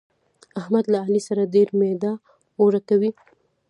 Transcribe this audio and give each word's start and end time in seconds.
احمد 0.59 0.85
له 0.93 0.97
علي 1.05 1.21
سره 1.27 1.51
ډېر 1.55 1.67
ميده 1.79 2.11
اوړه 2.59 2.81
کوي. 2.89 3.11